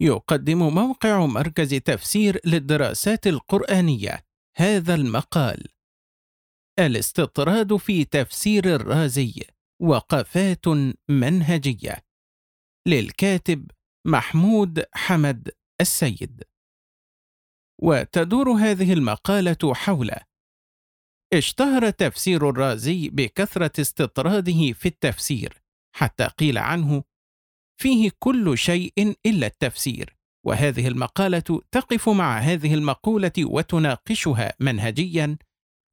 يقدم 0.00 0.74
موقع 0.74 1.26
مركز 1.26 1.74
تفسير 1.74 2.40
للدراسات 2.44 3.26
القرآنية. 3.26 4.24
هذا 4.56 4.94
المقال. 4.94 5.68
الاستطراد 6.78 7.76
في 7.76 8.04
تفسير 8.04 8.74
الرازي. 8.74 9.34
وقفات 9.82 10.68
منهجية. 11.08 12.04
للكاتب 12.86 13.70
محمود 14.06 14.84
حمد 14.92 15.50
السيد. 15.80 16.42
وتدور 17.82 18.50
هذه 18.52 18.92
المقالة 18.92 19.74
حول 19.74 20.10
اشتهر 21.32 21.90
تفسير 21.90 22.50
الرازي 22.50 23.08
بكثرة 23.08 23.80
استطراده 23.80 24.72
في 24.72 24.86
التفسير 24.86 25.62
حتى 25.96 26.24
قيل 26.24 26.58
عنه 26.58 27.04
فيه 27.80 28.10
كل 28.18 28.58
شيء 28.58 29.16
إلا 29.26 29.46
التفسير 29.46 30.16
وهذه 30.46 30.88
المقالة 30.88 31.62
تقف 31.72 32.08
مع 32.08 32.38
هذه 32.38 32.74
المقولة 32.74 33.32
وتناقشها 33.38 34.54
منهجيا 34.60 35.36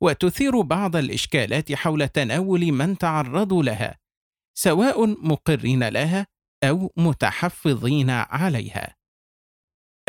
وتثير 0.04 0.62
بعض 0.62 0.96
الإشكالات 0.96 1.74
حول 1.74 2.08
تناول 2.08 2.72
من 2.72 2.98
تعرضوا 2.98 3.64
لها 3.64 4.00
سواء 4.58 5.08
مقرين 5.28 5.84
لها 5.90 6.28
أو 6.64 6.91
متحفظين 6.98 8.10
عليها. 8.10 8.96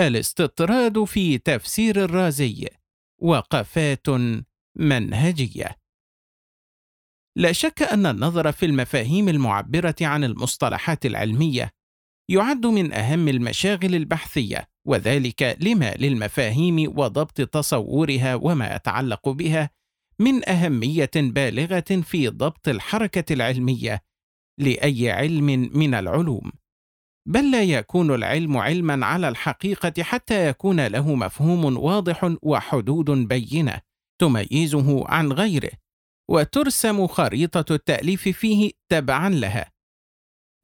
الاستطراد 0.00 1.04
في 1.04 1.38
تفسير 1.38 2.04
الرازي 2.04 2.68
وقفات 3.18 4.08
منهجية. 4.76 5.81
لا 7.36 7.52
شك 7.52 7.82
أن 7.82 8.06
النظر 8.06 8.52
في 8.52 8.66
المفاهيم 8.66 9.28
المعبرة 9.28 9.94
عن 10.00 10.24
المصطلحات 10.24 11.06
العلمية 11.06 11.70
يعد 12.28 12.66
من 12.66 12.92
أهم 12.92 13.28
المشاغل 13.28 13.94
البحثية 13.94 14.68
وذلك 14.86 15.56
لما 15.60 15.94
للمفاهيم 15.94 16.98
وضبط 16.98 17.40
تصورها 17.40 18.34
وما 18.34 18.74
يتعلق 18.74 19.28
بها 19.28 19.70
من 20.18 20.48
أهمية 20.48 21.10
بالغة 21.14 22.02
في 22.02 22.28
ضبط 22.28 22.68
الحركة 22.68 23.32
العلمية 23.32 24.02
لأي 24.58 25.10
علم 25.10 25.70
من 25.74 25.94
العلوم. 25.94 26.52
بل 27.28 27.50
لا 27.50 27.62
يكون 27.62 28.14
العلم 28.14 28.56
علما 28.56 29.06
على 29.06 29.28
الحقيقة 29.28 30.02
حتى 30.02 30.48
يكون 30.48 30.86
له 30.86 31.14
مفهوم 31.14 31.76
واضح 31.76 32.36
وحدود 32.42 33.10
بينة 33.10 33.80
تميزه 34.20 35.08
عن 35.08 35.32
غيره. 35.32 35.70
وترسم 36.30 37.06
خريطة 37.06 37.74
التأليف 37.74 38.28
فيه 38.28 38.70
تبعا 38.88 39.28
لها. 39.28 39.72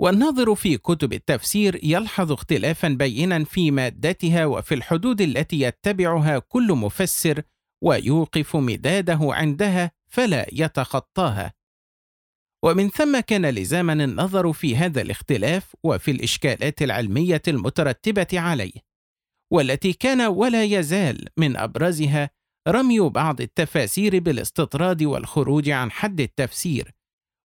والناظر 0.00 0.55
في 0.55 0.78
كتب 0.78 1.12
التفسير 1.12 1.81
يلحظ 1.84 2.33
اختلافا 2.33 2.89
بينا 2.89 3.45
في 3.45 3.70
مادتها 3.70 4.47
وفي 4.47 4.75
الحدود 4.75 5.20
التي 5.20 5.61
يتبعها 5.61 6.39
كل 6.39 6.73
مفسر 6.73 7.42
ويوقف 7.84 8.56
مداده 8.56 9.19
عندها 9.23 9.91
فلا 10.09 10.47
يتخطاها. 10.53 11.53
ومن 12.65 12.91
ثم 12.91 13.20
كان 13.20 13.47
لزاما 13.47 13.93
النظر 13.93 14.53
في 14.53 14.77
هذا 14.77 15.03
الاختلاف 15.03 15.77
وفي 15.84 16.11
الإشكالات 16.11 16.83
العلمية 16.83 17.43
المترتبة 17.48 18.27
عليه، 18.33 18.81
والتي 19.53 19.93
كان 19.93 20.20
ولا 20.20 20.65
يزال 20.65 21.28
من 21.37 21.56
أبرزها 21.56 22.31
رمي 22.69 23.01
بعض 23.01 23.41
التفاسير 23.41 24.19
بالاستطراد 24.19 25.03
والخروج 25.03 25.70
عن 25.70 25.91
حد 25.91 26.20
التفسير 26.20 26.95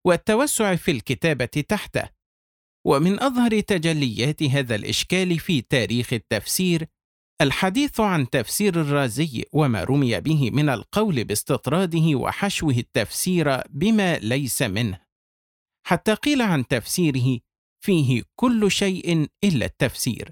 والتوسع 0.05 0.75
في 0.75 0.91
الكتابة 0.91 1.45
تحته. 1.45 2.09
ومن 2.85 3.19
أظهر 3.19 3.59
تجليات 3.59 4.43
هذا 4.43 4.75
الإشكال 4.75 5.39
في 5.39 5.61
تاريخ 5.61 6.13
التفسير 6.13 6.87
الحديث 7.41 7.99
عن 7.99 8.29
تفسير 8.29 8.81
الرازي 8.81 9.45
وما 9.53 9.83
رمي 9.83 10.21
به 10.21 10.51
من 10.51 10.69
القول 10.69 11.23
باستطراده 11.23 12.15
وحشوه 12.15 12.73
التفسير 12.73 13.61
بما 13.69 14.17
ليس 14.17 14.61
منه. 14.61 14.99
حتى 15.87 16.13
قيل 16.13 16.41
عن 16.41 16.67
تفسيره 16.67 17.39
فيه 17.83 18.23
كل 18.35 18.71
شيء 18.71 19.27
إلا 19.43 19.65
التفسير. 19.65 20.31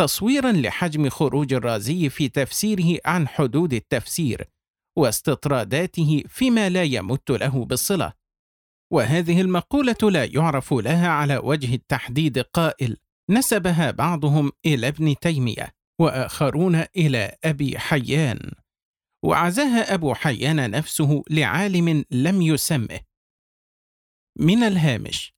تصويرا 0.00 0.52
لحجم 0.52 1.08
خروج 1.08 1.52
الرازي 1.52 2.08
في 2.08 2.28
تفسيره 2.28 3.00
عن 3.04 3.28
حدود 3.28 3.72
التفسير 3.72 4.48
واستطراداته 4.98 6.24
فيما 6.28 6.68
لا 6.68 6.82
يمت 6.82 7.30
له 7.30 7.64
بالصلة. 7.64 8.12
وهذه 8.92 9.40
المقولة 9.40 9.96
لا 10.02 10.24
يعرف 10.24 10.72
لها 10.72 11.08
على 11.08 11.38
وجه 11.38 11.74
التحديد 11.74 12.38
قائل 12.38 12.96
نسبها 13.30 13.90
بعضهم 13.90 14.52
إلى 14.66 14.88
ابن 14.88 15.14
تيمية 15.18 15.74
وآخرون 16.00 16.84
إلى 16.96 17.36
أبي 17.44 17.78
حيان. 17.78 18.52
وعزاها 19.24 19.94
أبو 19.94 20.14
حيان 20.14 20.70
نفسه 20.70 21.22
لعالم 21.30 22.04
لم 22.10 22.42
يسمه. 22.42 23.00
من 24.38 24.62
الهامش 24.62 25.34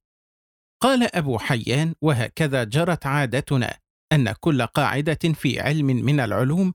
قال 0.82 1.16
أبو 1.16 1.38
حيان 1.38 1.94
وهكذا 2.02 2.64
جرت 2.64 3.06
عادتنا 3.06 3.81
أن 4.12 4.32
كل 4.32 4.62
قاعدة 4.62 5.18
في 5.34 5.60
علم 5.60 5.86
من 5.86 6.20
العلوم 6.20 6.72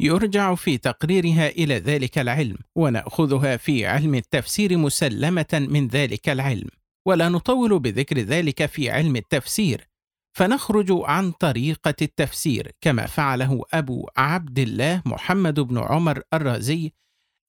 يرجع 0.00 0.54
في 0.54 0.78
تقريرها 0.78 1.48
إلى 1.48 1.74
ذلك 1.78 2.18
العلم 2.18 2.56
ونأخذها 2.76 3.56
في 3.56 3.86
علم 3.86 4.14
التفسير 4.14 4.76
مسلمة 4.76 5.66
من 5.70 5.88
ذلك 5.88 6.28
العلم. 6.28 6.68
ولا 7.06 7.28
نطول 7.28 7.78
بذكر 7.78 8.18
ذلك 8.18 8.66
في 8.66 8.90
علم 8.90 9.16
التفسير 9.16 9.88
فنخرج 10.36 10.86
عن 10.90 11.30
طريقة 11.30 11.94
التفسير 12.02 12.72
كما 12.80 13.06
فعله 13.06 13.62
أبو 13.72 14.08
عبد 14.16 14.58
الله 14.58 15.02
محمد 15.06 15.60
بن 15.60 15.78
عمر 15.78 16.22
الرازي 16.34 16.92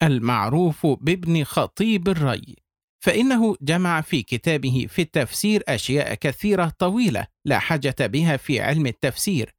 المعروف 0.03 0.87
بابن 0.87 1.43
خطيب 1.43 2.09
الري. 2.09 2.55
فإنه 2.99 3.55
جمع 3.61 4.01
في 4.01 4.23
كتابه 4.23 4.87
في 4.89 5.01
التفسير 5.01 5.63
أشياء 5.67 6.13
كثيرة 6.13 6.73
طويلة 6.79 7.27
لا 7.45 7.59
حاجة 7.59 7.95
بها 7.99 8.37
في 8.37 8.61
علم 8.61 8.87
التفسير، 8.87 9.55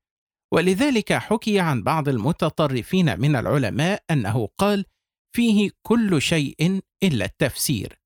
ولذلك 0.53 1.13
حكي 1.13 1.61
عن 1.61 1.83
بعض 1.83 2.09
المتطرفين 2.09 3.21
من 3.21 3.37
العلماء 3.37 4.03
أنه 4.11 4.49
قال: 4.59 4.85
فيه 5.37 5.71
كل 5.83 6.23
شيء 6.23 6.81
إلا 7.03 7.25
التفسير. 7.25 8.01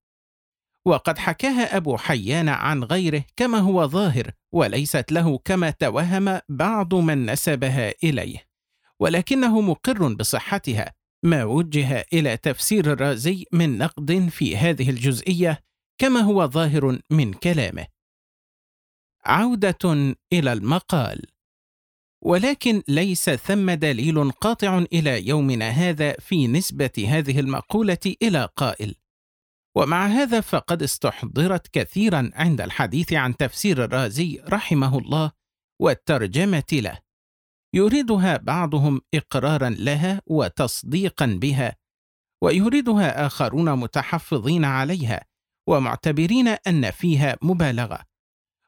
وقد 0.85 1.17
حكاها 1.17 1.77
أبو 1.77 1.97
حيان 1.97 2.49
عن 2.49 2.83
غيره 2.83 3.23
كما 3.35 3.57
هو 3.57 3.87
ظاهر، 3.87 4.31
وليست 4.53 5.11
له 5.11 5.37
كما 5.37 5.69
توهم 5.69 6.39
بعض 6.49 6.93
من 6.93 7.25
نسبها 7.25 7.93
إليه، 8.03 8.47
ولكنه 8.99 9.61
مقر 9.61 10.13
بصحتها، 10.13 10.93
ما 11.25 11.43
وجه 11.43 12.05
إلى 12.13 12.37
تفسير 12.37 12.93
الرازي 12.93 13.45
من 13.51 13.77
نقد 13.77 14.29
في 14.29 14.57
هذه 14.57 14.89
الجزئية 14.89 15.63
كما 15.97 16.19
هو 16.19 16.47
ظاهر 16.47 16.99
من 17.09 17.33
كلامه. 17.33 17.87
عودة 19.25 20.15
إلى 20.33 20.53
المقال. 20.53 21.25
ولكن 22.21 22.83
ليس 22.87 23.29
ثم 23.29 23.71
دليل 23.71 24.31
قاطع 24.31 24.77
إلى 24.93 25.27
يومنا 25.27 25.69
هذا 25.69 26.13
في 26.13 26.47
نسبة 26.47 27.05
هذه 27.07 27.39
المقولة 27.39 28.15
إلى 28.21 28.49
قائل. 28.55 28.95
ومع 29.75 30.07
هذا 30.07 30.41
فقد 30.41 30.83
استحضرت 30.83 31.67
كثيرا 31.67 32.31
عند 32.33 32.61
الحديث 32.61 33.13
عن 33.13 33.37
تفسير 33.37 33.83
الرازي 33.83 34.41
رحمه 34.49 34.97
الله 34.97 35.31
والترجمة 35.81 36.63
له. 36.73 37.04
يريدها 37.75 38.37
بعضهم 38.37 39.01
إقرارا 39.13 39.69
لها 39.69 40.21
وتصديقا 40.27 41.25
بها 41.25 41.75
ويريدها 42.43 43.25
آخرون 43.25 43.75
متحفظين 43.75 44.65
عليها 44.65 45.25
ومعتبرين 45.67 46.47
أن 46.47 46.91
فيها 46.91 47.37
مبالغة 47.41 47.99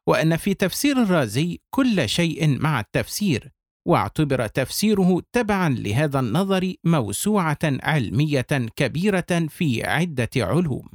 وأن 0.07 0.37
في 0.37 0.53
تفسير 0.53 1.03
الرازي 1.03 1.61
كل 1.69 2.09
شيء 2.09 2.59
مع 2.59 2.79
التفسير 2.79 3.51
واعتبر 3.87 4.47
تفسيره 4.47 5.21
تبعا 5.31 5.69
لهذا 5.69 6.19
النظر 6.19 6.73
موسوعة 6.83 7.59
علمية 7.63 8.41
كبيرة 8.75 9.47
في 9.49 9.83
عدة 9.85 10.29
علوم. 10.37 10.89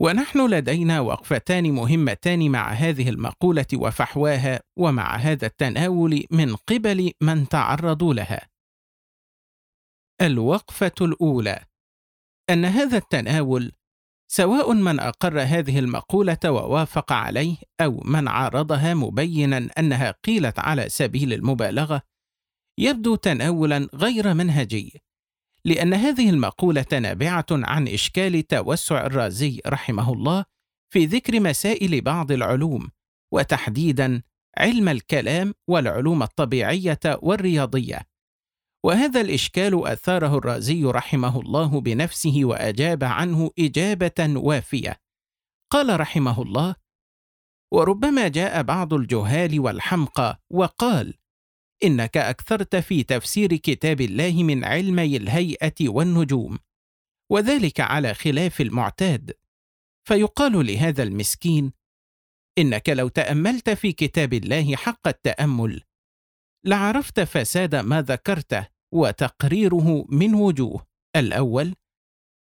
ونحن 0.00 0.46
لدينا 0.46 1.00
وقفتان 1.00 1.72
مهمتان 1.72 2.50
مع 2.50 2.72
هذه 2.72 3.08
المقولة 3.08 3.66
وفحواها 3.74 4.60
ومع 4.78 5.16
هذا 5.16 5.46
التناول 5.46 6.24
من 6.30 6.56
قبل 6.56 7.12
من 7.22 7.48
تعرضوا 7.48 8.14
لها. 8.14 8.48
الوقفة 10.22 10.92
الأولى. 11.00 11.64
أن 12.50 12.64
هذا 12.64 12.96
التناول 12.96 13.72
سواء 14.30 14.72
من 14.72 15.00
أقر 15.00 15.40
هذه 15.40 15.78
المقولة 15.78 16.38
ووافق 16.46 17.12
عليه 17.12 17.56
أو 17.80 18.00
من 18.04 18.28
عارضها 18.28 18.94
مبينا 18.94 19.68
أنها 19.78 20.10
قيلت 20.10 20.58
على 20.58 20.88
سبيل 20.88 21.32
المبالغة 21.32 22.02
يبدو 22.78 23.14
تناولا 23.14 23.88
غير 23.94 24.34
منهجي. 24.34 25.02
لأن 25.64 25.94
هذه 25.94 26.30
المقولة 26.30 26.86
نابعة 26.92 27.46
عن 27.50 27.88
إشكال 27.88 28.46
توسع 28.46 29.06
الرازي 29.06 29.60
رحمه 29.66 30.12
الله 30.12 30.44
في 30.92 31.06
ذكر 31.06 31.40
مسائل 31.40 32.00
بعض 32.00 32.32
العلوم 32.32 32.90
وتحديدا 33.32 34.22
علم 34.58 34.88
الكلام 34.88 35.54
والعلوم 35.68 36.22
الطبيعية 36.22 37.00
والرياضية. 37.22 38.00
وهذا 38.84 39.20
الإشكال 39.20 39.86
أثاره 39.86 40.38
الرازي 40.38 40.84
رحمه 40.84 41.40
الله 41.40 41.80
بنفسه 41.80 42.40
وأجاب 42.42 43.04
عنه 43.04 43.50
إجابة 43.58 44.32
وافية. 44.36 44.96
قال 45.72 46.00
رحمه 46.00 46.42
الله 46.42 46.74
وربما 47.72 48.28
جاء 48.28 48.62
بعض 48.62 48.94
الجهال 48.94 49.60
والحمقى 49.60 50.40
وقال 50.50 51.14
إنك 51.84 52.16
أكثرت 52.16 52.76
في 52.76 53.02
تفسير 53.02 53.56
كتاب 53.56 54.00
الله 54.00 54.42
من 54.42 54.64
علمي 54.64 55.16
الهيئة 55.16 55.88
والنجوم 55.88 56.58
وذلك 57.30 57.80
على 57.80 58.14
خلاف 58.14 58.60
المعتاد. 58.60 59.32
فيقال 60.08 60.66
لهذا 60.66 61.02
المسكين 61.02 61.72
إنك 62.58 62.88
لو 62.88 63.08
تأملت 63.08 63.70
في 63.70 63.92
كتاب 63.92 64.34
الله 64.34 64.76
حق 64.76 65.08
التأمل 65.08 65.82
لعرفت 66.66 67.20
فساد 67.20 67.74
ما 67.74 68.02
ذكرته 68.02 68.66
وتقريره 68.94 70.06
من 70.08 70.34
وجوه. 70.34 70.86
الأول 71.16 71.74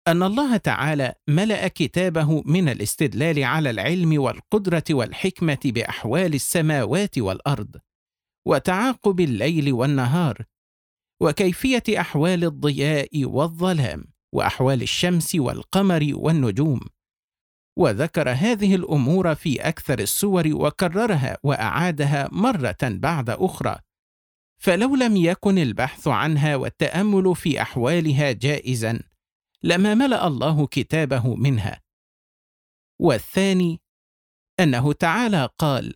أن 0.07 0.24
الله 0.24 0.57
تعالى 0.57 1.13
ملأ 1.28 1.68
كتابه 1.68 2.42
من 2.42 2.69
الاستدلال 2.69 3.44
على 3.44 3.69
العلم 3.69 4.21
والقدرة 4.21 4.83
والحكمة 4.92 5.60
بأحوال 5.66 6.33
السماوات 6.33 7.18
والأرض. 7.18 7.75
وتعاقب 8.45 9.19
الليل 9.19 9.74
والنهار 9.74 10.45
وكيفية 11.21 11.83
أحوال 12.00 12.44
الضياء 12.44 13.25
والظلام 13.25 14.06
وأحوال 14.33 14.81
الشمس 14.81 15.36
والقمر 15.36 16.12
والنجوم. 16.13 16.80
وذكر 17.77 18.30
هذه 18.30 18.75
الأمور 18.75 19.36
في 19.36 19.68
أكثر 19.68 20.00
السور 20.00 20.47
وكررها 20.53 21.38
وأعادها 21.44 22.30
مرة 22.31 22.77
بعد 22.83 23.30
أخرى. 23.30 23.80
فلو 24.62 24.95
لم 24.95 25.15
يكن 25.15 25.57
البحث 25.57 26.07
عنها 26.07 26.56
والتأمل 26.56 27.36
في 27.36 27.62
أحوالها 27.62 28.31
جائزا 28.31 29.00
لما 29.63 29.94
ملأ 29.95 30.27
الله 30.27 30.68
كتابه 30.68 31.36
منها. 31.36 31.81
والثاني 33.00 33.81
أنه 34.59 34.94
تعالى 34.94 35.50
قال 35.59 35.94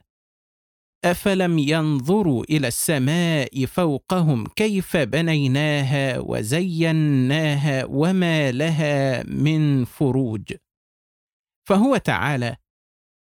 أفلم 1.06 1.60
ينظروا 1.60 2.44
إلى 2.44 2.68
السماء 2.68 3.66
فوقهم 3.66 4.48
كيف 4.48 4.98
بنيناها 4.98 6.20
وزيناها 6.20 7.86
وما 7.86 8.52
لها 8.52 9.24
من 9.24 9.86
فروج؟ 9.86 10.54
فهو 11.68 11.98
تعالى 11.98 12.56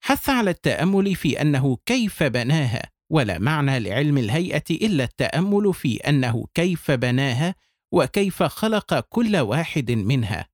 حث 0.04 0.28
على 0.28 0.50
التأمل 0.50 1.14
في 1.14 1.40
أنه 1.40 1.76
كيف 1.86 2.22
بناها 2.22 2.90
ولا 3.10 3.38
معنى 3.38 3.80
لعلم 3.80 4.18
الهيئة 4.18 4.64
إلا 4.70 5.04
التأمل 5.04 5.74
في 5.74 5.96
أنه 5.96 6.46
كيف 6.54 6.90
بناها 6.90 7.54
وكيف 7.92 8.42
خلق 8.42 9.00
كل 9.00 9.36
واحد 9.36 9.90
منها. 9.90 10.48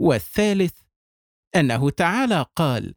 والثالث 0.00 0.80
أنه 1.56 1.90
تعالى 1.90 2.46
قال 2.56 2.94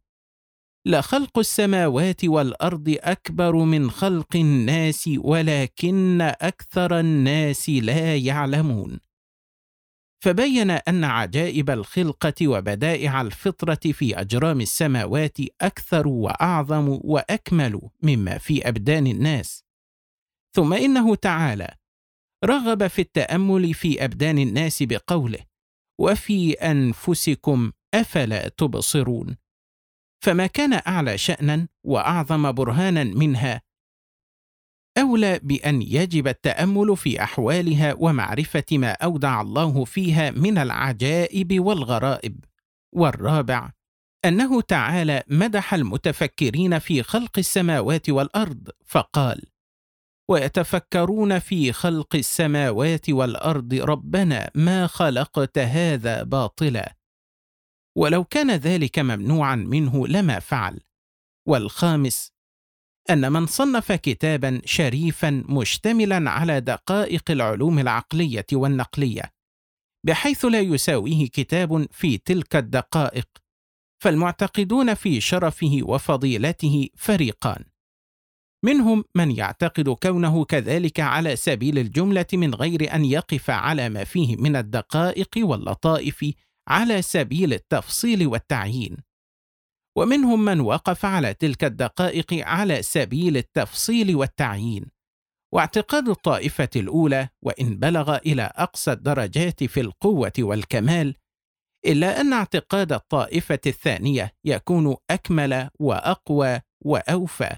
لخلق 0.89 1.39
السماوات 1.39 2.25
والأرض 2.25 2.95
أكبر 2.99 3.55
من 3.55 3.91
خلق 3.91 4.35
الناس 4.35 5.09
ولكن 5.17 6.21
أكثر 6.21 6.99
الناس 6.99 7.69
لا 7.69 8.17
يعلمون. 8.17 8.99
فبين 10.23 10.71
أن 10.71 11.03
عجائب 11.03 11.69
الخلقة 11.69 12.47
وبدائع 12.47 13.21
الفطرة 13.21 13.91
في 13.91 14.21
أجرام 14.21 14.61
السماوات 14.61 15.37
أكثر 15.61 16.07
وأعظم 16.07 16.99
وأكمل 17.03 17.81
مما 18.03 18.37
في 18.37 18.67
أبدان 18.67 19.07
الناس. 19.07 19.63
ثم 20.55 20.73
إنه 20.73 21.15
تعالى 21.15 21.75
رغب 22.45 22.87
في 22.87 23.01
التأمل 23.01 23.73
في 23.73 24.05
أبدان 24.05 24.39
الناس 24.39 24.83
بقوله 24.83 25.39
وفي 25.99 26.53
أنفسكم 26.53 27.71
أفلا 27.93 28.47
تبصرون؟ 28.47 29.37
فما 30.19 30.47
كان 30.47 30.73
أعلى 30.87 31.17
شأنا 31.17 31.67
وأعظم 31.83 32.51
برهانا 32.51 33.03
منها. 33.03 33.61
أولى 34.97 35.39
بأن 35.43 35.81
يجب 35.81 36.27
التأمل 36.27 36.97
في 36.97 37.23
أحوالها 37.23 37.95
ومعرفة 37.99 38.65
ما 38.71 38.91
أودع 38.91 39.41
الله 39.41 39.85
فيها 39.85 40.31
من 40.31 40.57
العجائب 40.57 41.59
والغرائب. 41.59 42.45
والرابع 42.93 43.71
أنه 44.25 44.61
تعالى 44.61 45.23
مدح 45.27 45.73
المتفكرين 45.73 46.79
في 46.79 47.03
خلق 47.03 47.37
السماوات 47.37 48.09
والأرض 48.09 48.69
فقال 48.85 49.41
ويتفكرون 50.29 51.39
في 51.39 51.71
خلق 51.71 52.15
السماوات 52.15 53.09
والأرض 53.09 53.73
ربنا 53.73 54.51
ما 54.55 54.87
خلقت 54.87 55.57
هذا 55.57 56.23
باطلا 56.23 56.95
ولو 57.97 58.23
كان 58.23 58.51
ذلك 58.51 58.99
ممنوعا 58.99 59.55
منه 59.55 60.07
لما 60.07 60.39
فعل. 60.39 60.79
والخامس 61.47 62.31
أن 63.09 63.31
من 63.31 63.45
صنف 63.45 63.91
كتابا 63.91 64.61
شريفا 64.65 65.43
مشتملا 65.49 66.29
على 66.29 66.61
دقائق 66.61 67.31
العلوم 67.31 67.79
العقلية 67.79 68.45
والنقلية 68.53 69.33
بحيث 70.05 70.45
لا 70.45 70.59
يساويه 70.59 71.27
كتاب 71.27 71.87
في 71.91 72.17
تلك 72.17 72.55
الدقائق 72.55 73.27
فالمعتقدون 74.03 74.93
في 74.93 75.21
شرفه 75.21 75.79
وفضيلته 75.83 76.89
فريقان. 76.97 77.65
منهم 78.65 79.03
من 79.15 79.31
يعتقد 79.31 79.89
كونه 79.89 80.45
كذلك 80.45 80.99
على 80.99 81.35
سبيل 81.35 81.79
الجملة 81.79 82.25
من 82.33 82.55
غير 82.55 82.95
أن 82.95 83.05
يقف 83.05 83.49
على 83.49 83.89
ما 83.89 84.03
فيه 84.03 84.35
من 84.35 84.55
الدقائق 84.55 85.29
واللطائف 85.37 86.25
على 86.69 87.01
سبيل 87.01 87.53
التفصيل 87.53 88.27
والتعيين. 88.27 88.97
ومنهم 89.97 90.45
من 90.45 90.59
وقف 90.59 91.05
على 91.05 91.33
تلك 91.33 91.63
الدقائق 91.63 92.33
على 92.33 92.81
سبيل 92.81 93.37
التفصيل 93.37 94.15
والتعيين. 94.15 94.85
واعتقاد 95.53 96.09
الطائفة 96.09 96.69
الأولى 96.75 97.29
وإن 97.41 97.77
بلغ 97.77 98.15
إلى 98.17 98.51
أقصى 98.55 98.91
الدرجات 98.91 99.63
في 99.63 99.81
القوة 99.81 100.33
والكمال 100.39 101.15
إلا 101.85 102.21
أن 102.21 102.33
اعتقاد 102.33 102.93
الطائفة 102.93 103.59
الثانية 103.67 104.31
يكون 104.45 104.95
أكمل 105.09 105.69
وأقوى 105.79 106.59
وأوفى. 106.85 107.57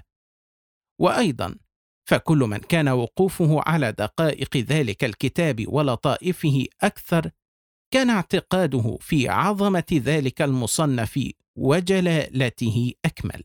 وأيضا 1.00 1.54
فكل 2.08 2.38
من 2.38 2.58
كان 2.58 2.88
وقوفه 2.88 3.60
على 3.66 3.92
دقائق 3.92 4.56
ذلك 4.56 5.04
الكتاب 5.04 5.64
ولطائفه 5.68 6.66
أكثر 6.82 7.30
كان 7.92 8.10
اعتقاده 8.10 8.98
في 9.00 9.28
عظمة 9.28 9.84
ذلك 9.92 10.42
المصنف 10.42 11.30
وجلالته 11.56 12.92
أكمل. 13.04 13.42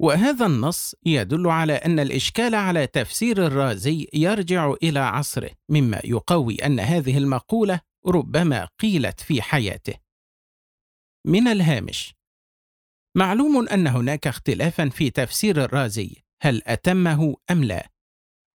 وهذا 0.00 0.46
النص 0.46 0.94
يدل 1.06 1.46
على 1.46 1.72
أن 1.72 2.00
الإشكال 2.00 2.54
على 2.54 2.86
تفسير 2.86 3.46
الرازي 3.46 4.08
يرجع 4.14 4.74
إلى 4.82 4.98
عصره 4.98 5.50
مما 5.68 6.00
يقوي 6.04 6.54
أن 6.54 6.80
هذه 6.80 7.18
المقولة 7.18 7.80
ربما 8.06 8.68
قيلت 8.80 9.20
في 9.20 9.42
حياته. 9.42 9.94
من 11.26 11.48
الهامش 11.48 12.14
معلوم 13.16 13.68
أن 13.68 13.86
هناك 13.86 14.26
اختلافا 14.26 14.88
في 14.88 15.10
تفسير 15.10 15.64
الرازي 15.64 16.22
هل 16.42 16.62
أتمه 16.66 17.36
أم 17.50 17.64
لا؟ 17.64 17.90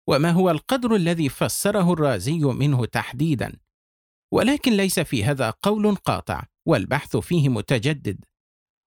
وما 0.08 0.32
هو 0.32 0.51
القدر 0.51 0.96
الذي 0.96 1.29
فسره 1.29 1.93
الرازي 1.93 2.39
منه 2.39 2.86
تحديدا؟ 2.86 3.62
ولكن 4.34 4.74
ليس 4.74 5.00
في 5.00 5.24
هذا 5.24 5.50
قول 5.50 5.96
قاطع 5.96 6.44
والبحث 6.68 7.18
فيه 7.18 7.50
متجدد. 7.50 8.25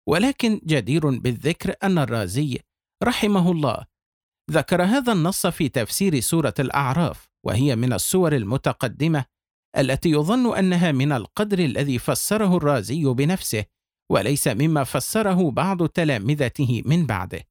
ولكن 0.09 0.61
جدير 0.65 1.19
بالذكر 1.19 1.75
أن 1.83 1.99
الرازي 1.99 2.59
رحمه 3.03 3.53
الله 3.53 3.85
ذكر 4.50 4.83
هذا 4.83 5.12
النص 5.12 5.47
في 5.47 5.69
تفسير 5.69 6.21
سورة 6.21 6.55
الأعراف 6.59 7.29
وهي 7.47 7.76
من 7.76 7.93
السور 7.93 8.37
المتقدمة 8.37 9.25
التي 9.79 10.11
يظن 10.11 10.57
أنها 10.57 10.93
من 10.93 11.12
القدر 11.12 11.59
الذي 11.59 11.99
فسره 11.99 12.57
الرازي 12.57 13.05
بنفسه 13.05 13.65
وليس 14.11 14.49
مما 14.49 14.85
فسره 14.85 15.50
بعض 15.50 15.88
تلامذته 15.88 16.83
من 16.87 17.07
بعده. 17.07 17.43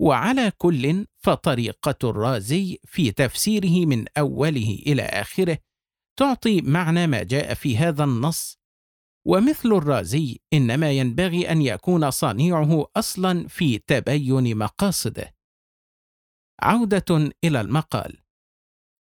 وعلى 0.00 0.52
كل 0.58 1.06
فطريقة 1.24 2.10
الرازي 2.10 2.78
في 2.84 3.10
تفسيره 3.10 3.86
من 3.86 4.04
أوله 4.18 4.78
إلى 4.86 5.02
آخره 5.02 5.58
تعطي 6.16 6.60
معنى 6.60 7.06
ما 7.06 7.22
جاء 7.22 7.54
في 7.54 7.76
هذا 7.76 8.04
النص. 8.04 8.58
ومثل 9.26 9.72
الرازي 9.72 10.40
إنما 10.52 10.90
ينبغي 10.92 11.50
أن 11.50 11.62
يكون 11.62 12.10
صنيعه 12.10 12.86
أصلا 12.96 13.48
في 13.48 13.78
تبين 13.78 14.58
مقاصده. 14.58 15.34
عودة 16.62 17.30
إلى 17.44 17.60
المقال. 17.60 18.18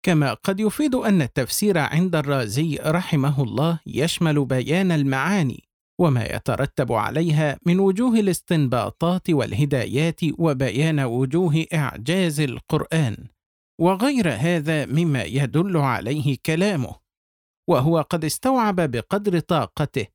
كما 0.03 0.35
قد 0.35 0.61
يفيد 0.61 0.95
أن 0.95 1.23
التفسير 1.23 1.79
عند 1.79 2.17
الرازي 2.17 2.79
رحمه 2.87 3.43
الله 3.43 3.81
يشمل 3.87 4.45
بيان 4.45 4.93
المعاني 4.93 5.65
وما 6.01 6.25
يترتب 6.25 6.93
عليها 6.93 7.59
من 7.67 7.81
وجوه 7.81 8.21
الاستنباطات 8.21 9.31
والهدايات 9.31 10.21
وبيان 10.39 11.01
وجوه 11.01 11.67
إعجاز 11.75 12.41
القرآن. 12.41 13.17
وغير 13.81 14.33
هذا 14.33 14.87
مما 14.87 15.23
يدل 15.23 15.77
عليه 15.77 16.37
كلامه. 16.47 17.00
وهو 17.71 18.01
قد 18.01 18.25
استوعب 18.25 18.81
بقدر 18.81 19.39
طاقته. 19.39 20.07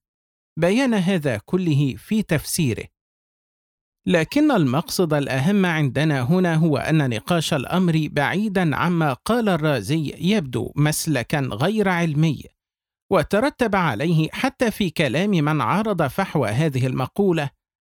بيان 0.59 0.93
هذا 0.93 1.37
كله 1.37 1.95
في 1.97 2.23
تفسيره. 2.23 2.85
لكن 4.07 4.51
المقصد 4.51 5.13
الأهم 5.13 5.65
عندنا 5.65 6.21
هنا 6.21 6.55
هو 6.55 6.77
أن 6.77 7.09
نقاش 7.09 7.53
الأمر 7.53 8.07
بعيدا 8.11 8.75
عما 8.75 9.13
قال 9.13 9.49
الرازي 9.49 10.13
يبدو 10.17 10.71
مسلكا 10.75 11.39
غير 11.39 11.89
علمي 11.89 12.43
وترتب 13.11 13.75
عليه 13.75 14.29
حتى 14.31 14.71
في 14.71 14.89
كلام 14.89 15.29
من 15.29 15.61
عارض 15.61 16.03
فحوى 16.07 16.49
هذه 16.49 16.87
المقولة 16.87 17.49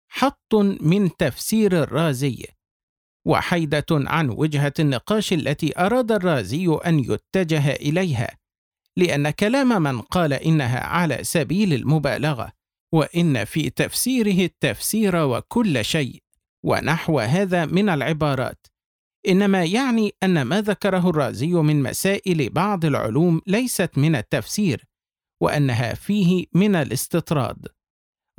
حط 0.09 0.55
من 0.81 1.17
تفسير 1.17 1.83
الرازي 1.83 2.47
وحيدة 3.27 3.87
عن 3.91 4.31
وجهة 4.31 4.73
النقاش 4.79 5.33
التي 5.33 5.79
أراد 5.79 6.13
الرازي 6.13 6.79
أن 6.87 6.99
يتجه 6.99 7.73
إليها. 7.73 8.44
لأن 8.99 9.31
كلام 9.31 9.83
من 9.83 10.01
قال 10.01 10.33
إنها 10.33 10.81
على 10.81 11.19
سبيل 11.23 11.73
المبالغة 11.73 12.53
وإن 12.95 13.45
في 13.45 13.71
تفسيره 13.71 14.45
التفسير 14.45 15.17
وكل 15.17 15.85
شيء 15.85 16.23
ونحو 16.65 17.19
هذا 17.19 17.67
من 17.67 17.89
العبارات. 17.89 18.67
إنما 19.29 19.65
يعني 19.65 20.13
أن 20.23 20.43
ما 20.43 20.61
ذكره 20.61 21.11
الرازي 21.11 21.53
من 21.53 21.83
مسائل 21.83 22.51
بعض 22.51 22.85
العلوم 22.85 23.41
ليست 23.47 23.99
من 23.99 24.17
التفسير 24.17 24.85
وأنها 25.43 25.95
فيه 25.95 26.47
من 26.55 26.75
الاستطراد. 26.75 27.67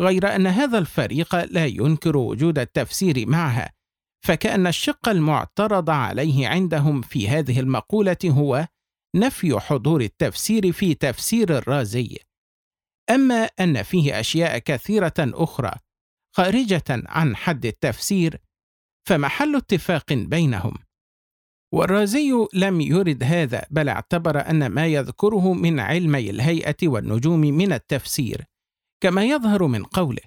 غير 0.01 0.35
أن 0.35 0.47
هذا 0.47 0.77
الفريق 0.77 1.35
لا 1.35 1.65
ينكر 1.65 2.17
وجود 2.17 2.59
التفسير 2.59 3.27
معها 3.27 3.71
فكأن 4.25 4.67
الشق 4.67 5.09
المعترض 5.09 5.89
عليه 5.89 6.47
عندهم 6.47 7.01
في 7.01 7.29
هذه 7.29 7.59
المقولة 7.59 8.17
هو 8.25 8.67
نفي 9.15 9.59
حضور 9.59 10.01
التفسير 10.01 10.71
في 10.71 10.93
تفسير 10.93 11.57
الرازي. 11.57 12.17
أما 13.09 13.49
أن 13.59 13.83
فيه 13.83 14.19
أشياء 14.19 14.57
كثيرة 14.57 15.13
أخرى 15.19 15.71
خارجة 16.35 16.83
عن 16.89 17.35
حد 17.35 17.65
التفسير 17.65 18.41
فمحل 19.07 19.55
اتفاق 19.55 20.13
بينهم. 20.13 20.75
والرازي 21.73 22.31
لم 22.53 22.81
يرد 22.81 23.23
هذا 23.23 23.65
بل 23.71 23.89
اعتبر 23.89 24.49
أن 24.49 24.67
ما 24.67 24.87
يذكره 24.87 25.53
من 25.53 25.79
علمي 25.79 26.29
الهيئة 26.29 26.87
والنجوم 26.87 27.39
من 27.39 27.73
التفسير 27.73 28.45
كما 29.03 29.25
يظهر 29.25 29.67
من 29.67 29.83
قوله. 29.83 30.21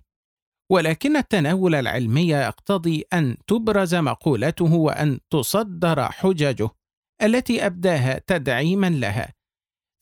ولكن 0.71 1.17
التناول 1.17 1.75
العلمي 1.75 2.29
يقتضي 2.29 3.05
أن 3.13 3.37
تبرز 3.47 3.95
مقولته 3.95 4.75
وأن 4.75 5.21
تصدر 5.31 6.13
حججه. 6.13 6.71
التي 7.23 7.67
أبداها 7.67 8.21
تدعيما 8.27 8.91
لها. 8.91 9.35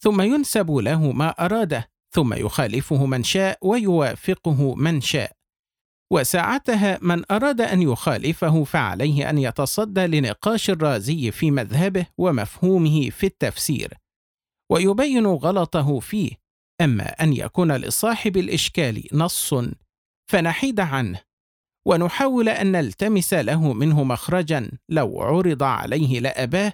ثم 0.03 0.21
ينسب 0.21 0.71
له 0.71 1.13
ما 1.13 1.29
أراده 1.29 1.89
ثم 2.15 2.35
يخالفه 2.35 3.07
من 3.07 3.23
شاء 3.25 3.59
ويوافقه 3.63 4.75
من 4.75 5.01
شاء. 5.01 5.33
وساعتها 6.13 6.99
من 7.03 7.23
أراد 7.31 7.61
أن 7.61 7.83
يخالفه 7.83 8.65
فعليه 8.65 9.31
أن 9.31 9.39
يتصدى 9.39 10.07
لنقاش 10.07 10.71
الرازي 10.71 11.31
في 11.31 11.51
مذهبه 11.51 12.07
ومفهومه 12.19 13.11
في 13.11 13.27
التفسير 13.27 13.95
ويبين 14.71 15.27
غلطه 15.27 16.01
فيه. 16.01 16.31
أما 16.81 17.05
أن 17.05 17.33
يكون 17.33 17.73
لصاحب 17.73 18.37
الإشكال 18.37 19.03
نص 19.13 19.55
فنحيد 20.31 20.81
عنه 20.81 21.21
ونحاول 21.87 22.49
أن 22.49 22.73
نلتمس 22.73 23.35
له 23.35 23.73
منه 23.73 24.05
مخرجا 24.05 24.71
لو 24.89 25.21
عرض 25.21 25.63
عليه 25.63 26.21
لأباه 26.21 26.73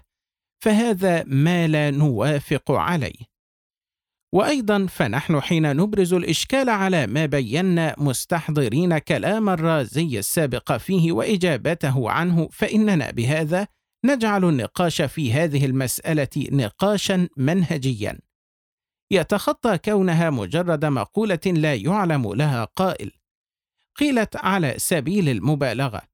فهذا 0.63 1.25
ما 1.27 1.67
لا 1.69 1.91
نوافق 1.91 2.71
عليه. 2.71 3.33
وأيضا 4.33 4.87
فنحن 4.87 5.41
حين 5.41 5.77
نبرز 5.77 6.15
الإشكال 6.15 6.69
على 6.71 7.07
ما 7.07 7.27
بينا 7.27 7.95
مستحضرين 7.99 8.99
كلام 8.99 9.49
الرازي 9.49 10.19
السابق 10.19 10.77
فيه 10.77 11.13
وإجابته 11.13 12.11
عنه 12.11 12.49
فإننا 12.53 13.11
بهذا 13.11 13.67
نجعل 14.05 14.45
النقاش 14.45 15.03
في 15.03 15.33
هذه 15.33 15.65
المسألة 15.65 16.29
نقاشا 16.37 17.29
منهجيا. 17.37 18.19
يتخطى 19.11 19.79
كونها 19.79 20.31
مجرد 20.31 20.85
مقولة 20.85 21.41
لا 21.47 21.75
يعلم 21.75 22.35
لها 22.35 22.65
قائل. 22.65 23.11
قيلت 23.97 24.37
على 24.37 24.75
سبيل 24.79 25.29
المبالغة 25.29 26.12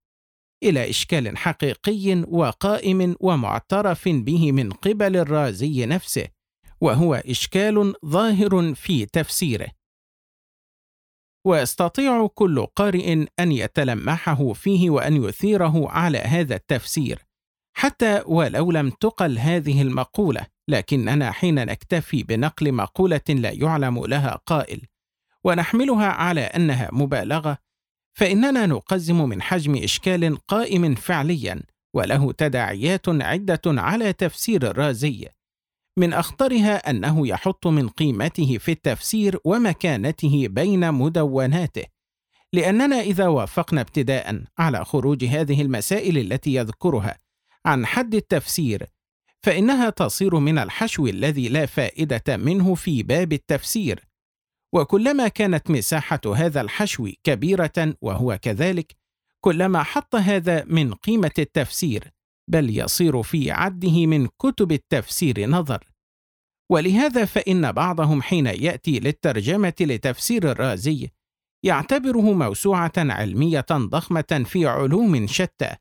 إلى 0.62 0.90
إشكال 0.90 1.38
حقيقي 1.38 2.24
وقائم 2.28 3.16
ومعترف 3.20 4.08
به 4.08 4.52
من 4.52 4.70
قبل 4.70 5.16
الرازي 5.16 5.86
نفسه 5.86 6.28
وهو 6.80 7.14
إشكال 7.14 7.94
ظاهر 8.06 8.74
في 8.74 9.06
تفسيره. 9.06 9.68
ويستطيع 11.46 12.26
كل 12.26 12.66
قارئ 12.66 13.26
أن 13.40 13.52
يتلمحه 13.52 14.52
فيه 14.52 14.90
وأن 14.90 15.24
يثيره 15.24 15.88
على 15.88 16.18
هذا 16.18 16.54
التفسير 16.54 17.24
حتى 17.76 18.22
ولو 18.26 18.72
لم 18.72 18.90
تقل 18.90 19.38
هذه 19.38 19.82
المقولة 19.82 20.46
لكننا 20.68 21.30
حين 21.30 21.54
نكتفي 21.54 22.22
بنقل 22.22 22.72
مقولة 22.72 23.20
لا 23.28 23.50
يعلم 23.50 24.06
لها 24.06 24.40
قائل. 24.46 24.82
ونحملها 25.44 26.06
على 26.06 26.40
أنها 26.40 26.88
مبالغة 26.92 27.58
فإننا 28.18 28.66
نقزم 28.66 29.28
من 29.28 29.42
حجم 29.42 29.76
إشكال 29.76 30.36
قائم 30.36 30.94
فعليا 30.94 31.60
وله 31.94 32.32
تداعيات 32.32 33.08
عدة 33.08 33.60
على 33.66 34.12
تفسير 34.12 34.70
الرازي. 34.70 35.28
من 35.98 36.12
أخطرها 36.12 36.90
أنه 36.90 37.28
يحط 37.28 37.66
من 37.66 37.88
قيمته 37.88 38.58
في 38.58 38.72
التفسير 38.72 39.38
ومكانته 39.44 40.48
بين 40.48 40.92
مدوناته. 40.94 41.84
لأننا 42.52 43.00
إذا 43.00 43.26
وافقنا 43.26 43.80
ابتداء 43.80 44.42
على 44.58 44.84
خروج 44.84 45.24
هذه 45.24 45.62
المسائل 45.62 46.18
التي 46.18 46.54
يذكرها 46.54 47.18
عن 47.66 47.86
حد 47.86 48.14
التفسير 48.14 48.86
فإنها 49.42 49.90
تصير 49.90 50.38
من 50.38 50.58
الحشو 50.58 51.06
الذي 51.06 51.48
لا 51.48 51.66
فائدة 51.66 52.36
منه 52.36 52.74
في 52.74 53.02
باب 53.02 53.32
التفسير. 53.32 54.07
وكلما 54.74 55.28
كانت 55.28 55.70
مساحة 55.70 56.20
هذا 56.36 56.60
الحشو 56.60 57.08
كبيرة 57.24 57.94
وهو 58.00 58.38
كذلك 58.42 58.96
كلما 59.40 59.82
حط 59.82 60.14
هذا 60.14 60.64
من 60.64 60.94
قيمة 60.94 61.30
التفسير 61.38 62.12
بل 62.48 62.78
يصير 62.78 63.22
في 63.22 63.50
عده 63.50 64.06
من 64.06 64.26
كتب 64.26 64.72
التفسير 64.72 65.46
نظر. 65.46 65.84
ولهذا 66.70 67.24
فإن 67.24 67.72
بعضهم 67.72 68.22
حين 68.22 68.46
يأتي 68.46 69.00
للترجمة 69.00 69.74
لتفسير 69.80 70.50
الرازي 70.50 71.10
يعتبره 71.62 72.32
موسوعة 72.32 72.92
علمية 72.96 73.66
ضخمة 73.72 74.44
في 74.46 74.66
علوم 74.66 75.26
شتى. 75.26 75.76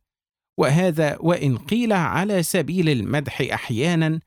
وهذا 0.59 1.17
وإن 1.19 1.57
قيل 1.57 1.93
على 1.93 2.43
سبيل 2.43 2.89
المدح 2.89 3.41
أحيانا 3.53 4.19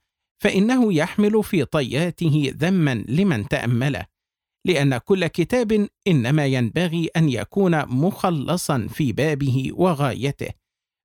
فإنه 0.42 0.94
يحمل 0.94 1.44
في 1.44 1.64
طياته 1.64 2.52
ذما 2.56 2.94
لمن 3.08 3.48
تأمله. 3.48 4.09
لأن 4.66 4.98
كل 4.98 5.26
كتاب 5.26 5.88
إنما 6.06 6.46
ينبغي 6.46 7.06
أن 7.16 7.28
يكون 7.28 7.86
مخلصا 7.86 8.86
في 8.86 9.12
بابه 9.12 9.70
وغايته 9.72 10.50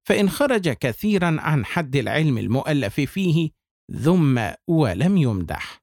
فإن 0.08 0.30
خرج 0.30 0.70
كثيرا 0.70 1.38
عن 1.40 1.66
حد 1.66 1.96
العلم 1.96 2.38
المؤلف 2.38 3.02
فيه 3.02 3.50
ذم 3.92 4.54
ولم 4.68 5.18
يمدح. 5.18 5.82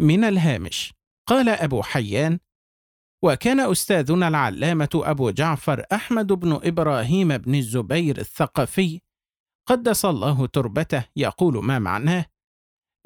من 0.00 0.24
الهامش 0.24 0.92
قال 1.28 1.48
أبو 1.48 1.82
حيان 1.82 2.38
وكان 3.24 3.60
أستاذنا 3.60 4.28
العلامة 4.28 4.88
أبو 4.94 5.30
جعفر 5.30 5.84
أحمد 5.92 6.26
بن 6.26 6.52
إبراهيم 6.52 7.38
بن 7.38 7.54
الزبير 7.54 8.18
الثقفي 8.18 9.00
قدس 9.68 10.04
الله 10.04 10.46
تربته 10.46 11.04
يقول 11.16 11.64
ما 11.64 11.78
معناه 11.78 12.26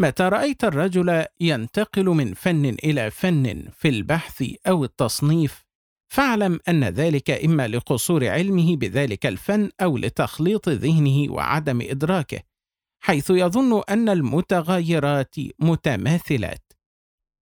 متى 0.00 0.22
رأيت 0.22 0.64
الرجل 0.64 1.24
ينتقل 1.40 2.04
من 2.04 2.34
فن 2.34 2.66
إلى 2.66 3.10
فن 3.10 3.68
في 3.72 3.88
البحث 3.88 4.44
أو 4.66 4.84
التصنيف؟ 4.84 5.64
فاعلم 6.08 6.60
أن 6.68 6.84
ذلك 6.84 7.30
إما 7.30 7.68
لقصور 7.68 8.28
علمه 8.28 8.76
بذلك 8.76 9.26
الفن 9.26 9.70
أو 9.80 9.96
لتخليط 9.96 10.68
ذهنه 10.68 11.32
وعدم 11.32 11.80
إدراكه 11.80 12.40
حيث 13.00 13.30
يظن 13.30 13.82
أن 13.88 14.08
المتغيرات 14.08 15.34
متماثلات. 15.58 16.72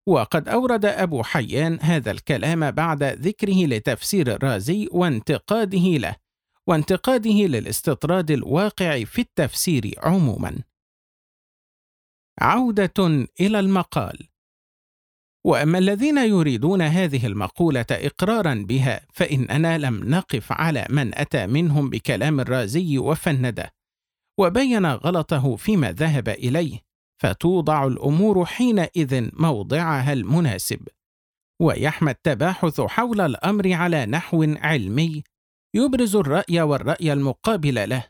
وقد 0.08 0.48
أورد 0.48 0.84
أبو 0.84 1.22
حيان 1.22 1.78
هذا 1.80 2.10
الكلام 2.10 2.70
بعد 2.70 3.02
ذكره 3.02 3.66
لتفسير 3.66 4.34
الرازي 4.34 4.88
وانتقاده 4.92 5.78
له 5.78 6.16
وانتقاده 6.66 7.30
للاستطراد 7.30 8.30
الواقع 8.30 9.04
في 9.04 9.20
التفسير 9.20 9.94
عموما. 9.98 10.58
عودة 12.40 13.26
إلى 13.40 13.60
المقال. 13.60 14.28
وأما 15.46 15.78
الذين 15.78 16.18
يريدون 16.18 16.82
هذه 16.82 17.26
المقولة 17.26 17.86
إقرارا 17.90 18.64
بها 18.68 19.06
فاننا 19.12 19.78
لم 19.78 20.10
نقف 20.10 20.52
على 20.52 20.86
من 20.90 21.14
أتى 21.14 21.46
منهم 21.46 21.90
بكلام 21.90 22.40
الرازي 22.40 22.98
وفنده 22.98 23.72
وبين 24.40 24.86
غلطه 24.86 25.56
فيما 25.56 25.92
ذهب 25.92 26.28
إليه 26.28 26.78
فتوضع 27.22 27.86
الأمور 27.86 28.44
حينئذ 28.44 29.28
موضعها 29.32 30.12
المناسب. 30.12 30.88
ويحمى 31.62 32.10
التباحث 32.10 32.80
حول 32.80 33.20
الأمر 33.20 33.72
على 33.72 34.06
نحو 34.06 34.42
علمي 34.42 35.22
يبرز 35.74 36.16
الرأي 36.16 36.60
والرأي 36.60 37.12
المقابل 37.12 37.88
له. 37.88 38.04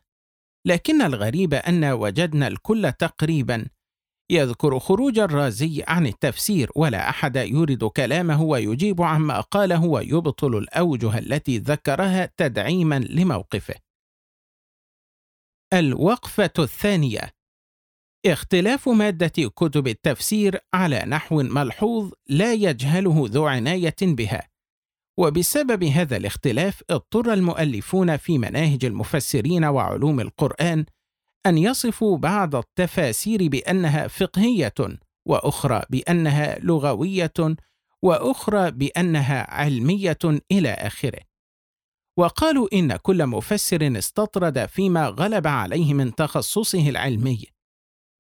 لكن 0.67 1.03
الغريب 1.03 1.55
أن 1.55 1.85
وجدنا 1.85 2.49
الكل 2.49 2.93
تقريبا 2.93 3.67
يذكر 4.33 4.79
خروج 4.79 5.19
الرازي 5.19 5.85
عن 5.89 6.07
التفسير 6.07 6.71
ولا 6.77 7.09
أحد 7.09 7.37
يورد 7.37 7.85
كلامه 7.85 8.43
ويجيب 8.43 9.03
عما 9.03 9.41
قاله 9.41 9.85
ويبطل 9.85 10.57
الأوجه 10.57 11.19
التي 11.19 11.59
ذكرها 11.59 12.31
تدعيما 12.37 12.99
لموقفه. 12.99 13.75
الوقفة 15.73 16.53
الثانية 16.59 17.31
اختلاف 18.27 18.89
مادة 18.89 19.49
كتب 19.57 19.89
التفسير 19.89 20.59
على 20.75 21.05
نحو 21.07 21.43
ملحوظ 21.43 22.13
لا 22.29 22.53
يجهله 22.53 23.25
ذو 23.29 23.47
عناية 23.47 23.97
بها. 24.03 24.49
وبسبب 25.19 25.85
هذا 25.85 26.17
الاختلاف 26.17 26.83
اضطر 26.91 27.33
المؤلفون 27.33 28.17
في 28.17 28.39
مناهج 28.39 28.85
المفسرين 28.85 29.65
وعلوم 29.65 30.21
القرآن 30.21 30.85
أن 31.47 31.59
يصفوا 31.59 32.19
بعض 32.19 32.57
التفاسير 32.57 33.49
بأنها 33.49 34.09
فقهية 34.09 34.75
وأخرى 35.29 35.83
بأنها 35.91 36.59
لغوية 36.59 37.57
وأخرى 38.03 38.71
بأنها 38.71 39.51
علمية 39.51 40.19
إلى 40.53 40.71
آخره. 40.71 41.21
وقالوا 42.19 42.69
إن 42.73 42.97
كل 42.97 43.27
مفسر 43.27 43.99
استطرد 43.99 44.67
فيما 44.67 45.09
غلب 45.09 45.47
عليه 45.47 45.95
من 45.95 46.15
تخصصه 46.15 46.89
العلمي. 46.89 47.45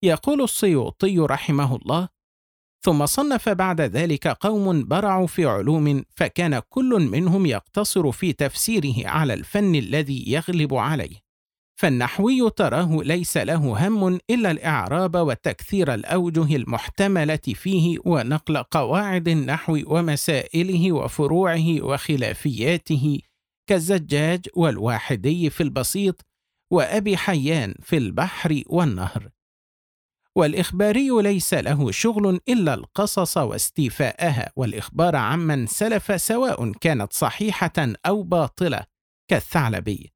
يقول 0.04 0.42
السيوطي 0.42 1.18
رحمه 1.18 1.76
الله 1.76 2.08
ثم 2.84 3.06
صنف 3.06 3.48
بعد 3.48 3.80
ذلك 3.80 4.28
قوم 4.28 4.84
برعوا 4.84 5.26
في 5.26 5.46
علوم 5.46 6.04
فكان 6.16 6.62
كل 6.68 7.08
منهم 7.12 7.46
يقتصر 7.46 8.12
في 8.12 8.32
تفسيره 8.32 9.08
على 9.08 9.34
الفن 9.34 9.74
الذي 9.74 10.24
يغلب 10.32 10.74
عليه. 10.74 11.31
فالنحوي 11.82 12.50
تراه 12.50 13.02
ليس 13.02 13.36
له 13.36 13.88
هم 13.88 14.18
إلا 14.30 14.50
الإعراب 14.50 15.16
وتكثير 15.16 15.94
الأوجه 15.94 16.56
المحتملة 16.56 17.36
فيه 17.36 17.98
ونقل 18.04 18.62
قواعد 18.62 19.28
النحو 19.28 19.82
ومسائله 19.86 20.92
وفروعه 20.92 21.82
وخلافياته 21.82 23.20
كالزجاج 23.66 24.46
والواحدي 24.56 25.50
في 25.50 25.62
البسيط 25.62 26.26
وأبي 26.70 27.16
حيان 27.16 27.74
في 27.82 27.96
البحر 27.96 28.62
والنهر. 28.66 29.28
والإخباري 30.36 31.10
ليس 31.22 31.54
له 31.54 31.90
شغل 31.90 32.40
إلا 32.48 32.74
القصص 32.74 33.36
واستيفاءها 33.36 34.52
والإخبار 34.56 35.16
عمن 35.16 35.66
سلف 35.66 36.20
سواء 36.20 36.72
كانت 36.72 37.12
صحيحة 37.12 37.92
أو 38.06 38.22
باطلة 38.22 38.84
كالثعلبي. 39.28 40.11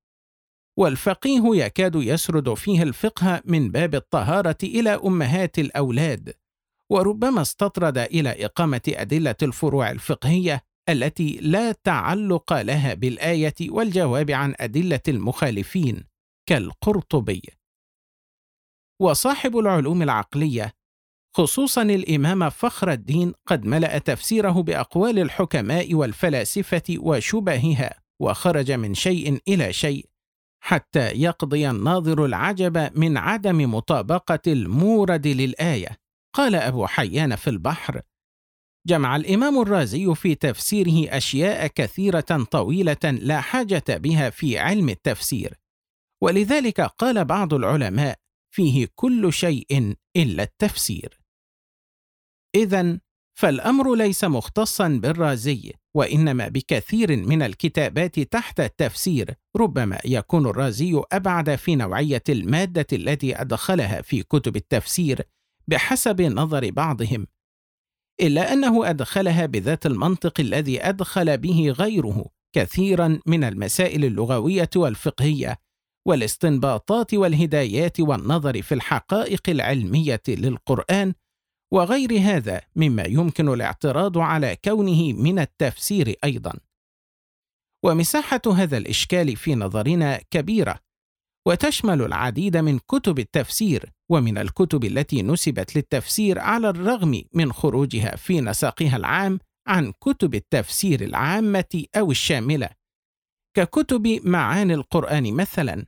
والفقيه 0.78 1.42
يكاد 1.64 1.94
يسرد 1.94 2.54
فيه 2.54 2.82
الفقه 2.82 3.42
من 3.44 3.70
باب 3.70 3.94
الطهارة 3.94 4.56
إلى 4.62 4.90
أمهات 4.90 5.58
الأولاد. 5.58 6.34
وربما 6.92 7.42
استطرد 7.42 7.98
إلى 7.98 8.44
إقامة 8.44 8.82
أدلة 8.88 9.34
الفروع 9.42 9.90
الفقهية 9.90 10.62
التي 10.88 11.38
لا 11.42 11.72
تعلق 11.72 12.52
لها 12.52 12.94
بالآية 12.94 13.54
والجواب 13.68 14.30
عن 14.30 14.54
أدلة 14.60 15.00
المخالفين 15.08 16.04
كالقرطبي. 16.48 17.42
وصاحب 19.00 19.58
العلوم 19.58 20.02
العقلية 20.02 20.72
خصوصا 21.36 21.82
الإمام 21.82 22.50
فخر 22.50 22.92
الدين 22.92 23.32
قد 23.46 23.64
ملأ 23.64 23.98
تفسيره 23.98 24.62
بأقوال 24.62 25.18
الحكماء 25.18 25.94
والفلاسفة 25.94 26.82
وشبهها 26.98 28.00
وخرج 28.20 28.72
من 28.72 28.94
شيء 28.94 29.40
إلى 29.48 29.72
شيء 29.72 30.06
حتى 30.66 31.10
يقضي 31.10 31.70
الناظر 31.70 32.24
العجب 32.24 32.98
من 32.98 33.16
عدم 33.16 33.74
مطابقة 33.74 34.40
المورد 34.46 35.26
للآية. 35.26 35.96
قال 36.34 36.54
أبو 36.54 36.86
حيان 36.86 37.36
في 37.36 37.50
البحر 37.50 38.02
جمع 38.86 39.16
الإمام 39.16 39.62
الرازي 39.62 40.14
في 40.14 40.34
تفسيره 40.34 41.16
أشياء 41.16 41.66
كثيرة 41.66 42.44
طويلة 42.50 42.96
لا 43.04 43.40
حاجة 43.40 43.84
بها 43.88 44.30
في 44.30 44.58
علم 44.58 44.88
التفسير. 44.88 45.54
ولذلك 46.22 46.80
قال 46.80 47.24
بعض 47.24 47.54
العلماء 47.54 48.18
فيه 48.54 48.88
كل 48.94 49.32
شيء 49.32 49.96
إلا 50.16 50.42
التفسير. 50.42 51.20
اذا 52.54 53.00
فالأمر 53.38 53.94
ليس 53.94 54.24
مختصا 54.24 54.88
بالرازي 54.88 55.72
وإنما 55.94 56.48
بكثير 56.48 57.16
من 57.16 57.42
الكتابات 57.42 58.20
تحت 58.20 58.60
التفسير 58.60 59.34
ربما 59.56 59.98
يكون 60.04 60.46
الرازي 60.46 61.02
أبعد 61.12 61.54
في 61.54 61.76
نوعية 61.76 62.22
المادة 62.28 62.86
التي 62.92 63.40
أدخلها 63.40 64.02
في 64.02 64.22
كتب 64.22 64.56
التفسير 64.56 65.22
بحسب 65.68 66.20
نظر 66.20 66.70
بعضهم 66.70 67.26
إلا 68.20 68.52
أنه 68.52 68.90
أدخلها 68.90 69.46
بذات 69.46 69.86
المنطق 69.86 70.40
الذي 70.40 70.82
أدخل 70.82 71.38
به 71.38 71.74
غيره 71.78 72.26
كثيرا 72.54 73.20
من 73.26 73.44
المسائل 73.44 74.04
اللغوية 74.04 74.70
والفقهية 74.76 75.58
والاستنباطات 76.06 77.14
والهدايات 77.14 78.00
والنظر 78.00 78.62
في 78.62 78.74
الحقائق 78.74 79.42
العلمية 79.48 80.22
للقرآن 80.28 81.14
وغير 81.72 82.18
هذا 82.18 82.60
مما 82.76 83.02
يمكن 83.02 83.48
الاعتراض 83.48 84.18
على 84.18 84.56
كونه 84.64 85.12
من 85.12 85.38
التفسير 85.38 86.14
أيضا. 86.24 86.52
ومساحة 87.84 88.40
هذا 88.54 88.76
الإشكال 88.76 89.36
في 89.36 89.54
نظرنا 89.54 90.20
كبيرة 90.30 90.78
وتشمل 91.46 92.02
العديد 92.02 92.56
من 92.56 92.78
كتب 92.78 93.18
التفسير 93.18 93.92
ومن 94.10 94.38
الكتب 94.38 94.84
التي 94.84 95.22
نسبت 95.22 95.76
للتفسير 95.76 96.38
على 96.38 96.68
الرغم 96.68 97.22
من 97.32 97.52
خروجها 97.52 98.16
في 98.16 98.40
نسقها 98.40 98.96
العام 98.96 99.38
عن 99.66 99.92
كتب 99.92 100.34
التفسير 100.34 101.00
العامة 101.00 101.84
أو 101.96 102.10
الشاملة. 102.10 102.68
ككتب 103.56 104.20
معاني 104.24 104.74
القرآن 104.74 105.34
مثلا 105.34 105.86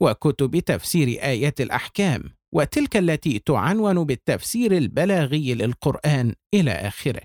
وكتب 0.00 0.58
تفسير 0.58 1.08
آيات 1.08 1.60
الأحكام. 1.60 2.37
وتلك 2.52 2.96
التي 2.96 3.38
تعنون 3.38 4.04
بالتفسير 4.04 4.76
البلاغي 4.76 5.54
للقرآن 5.54 6.34
إلى 6.54 6.70
آخره. 6.70 7.22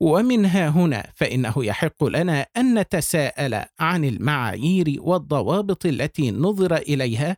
ومنها 0.00 0.68
هنا 0.68 1.12
فإنه 1.14 1.64
يحق 1.64 2.04
لنا 2.04 2.46
أن 2.56 2.78
نتساءل 2.78 3.64
عن 3.80 4.04
المعايير 4.04 4.96
والضوابط 4.98 5.86
التي 5.86 6.30
نظر 6.30 6.76
إليها 6.76 7.36